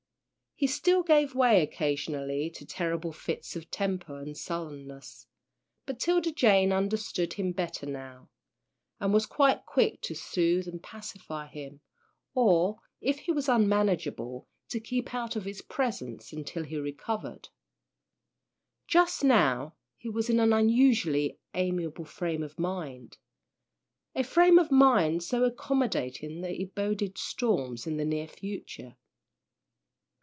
He 0.55 0.67
still 0.67 1.01
gave 1.01 1.33
way 1.33 1.63
occasionally 1.63 2.51
to 2.51 2.67
terrible 2.67 3.11
fits 3.11 3.55
of 3.55 3.71
temper 3.71 4.19
and 4.19 4.37
sullenness, 4.37 5.25
but 5.87 5.99
'Tilda 5.99 6.31
Jane 6.33 6.71
understood 6.71 7.33
him 7.33 7.51
better 7.51 7.87
now, 7.87 8.29
and 8.99 9.11
was 9.11 9.25
quick 9.25 9.63
to 10.01 10.13
soothe 10.13 10.67
and 10.67 10.83
pacify 10.83 11.47
him, 11.47 11.81
or, 12.35 12.77
if 12.99 13.21
he 13.21 13.31
was 13.31 13.49
unmanageable, 13.49 14.47
to 14.69 14.79
keep 14.79 15.15
out 15.15 15.35
of 15.35 15.45
his 15.45 15.63
presence 15.63 16.31
until 16.31 16.63
he 16.63 16.77
recovered. 16.77 17.49
Just 18.85 19.23
now 19.23 19.73
he 19.97 20.09
was 20.09 20.29
in 20.29 20.39
an 20.39 20.53
unusually 20.53 21.39
amiable 21.55 22.05
frame 22.05 22.43
of 22.43 22.59
mind, 22.59 23.17
a 24.13 24.23
frame 24.23 24.59
of 24.59 24.69
mind 24.69 25.23
so 25.23 25.43
accommodating 25.43 26.41
that 26.41 26.51
it 26.61 26.75
boded 26.75 27.17
storms 27.17 27.87
in 27.87 27.97
the 27.97 28.05
near 28.05 28.27
future. 28.27 28.95